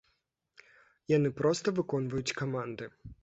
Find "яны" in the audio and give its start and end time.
1.17-1.29